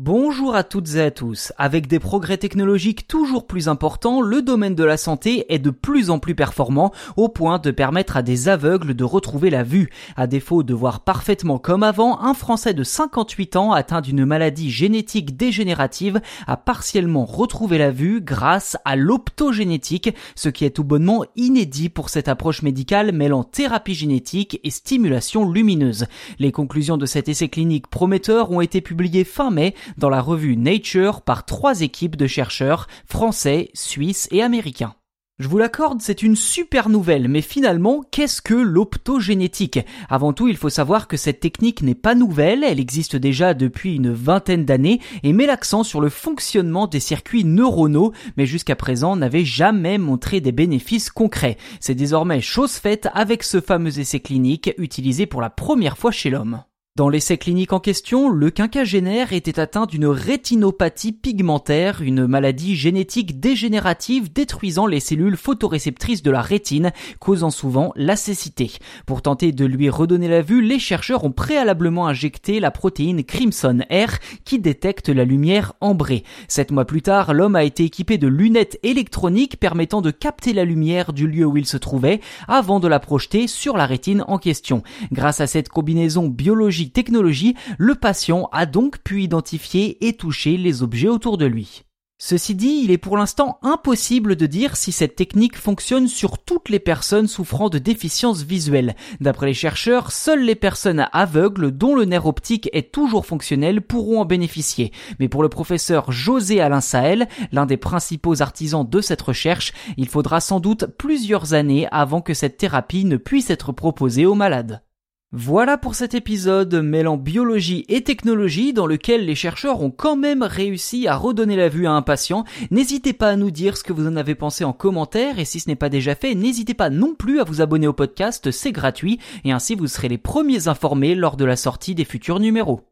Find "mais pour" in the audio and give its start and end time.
105.20-105.44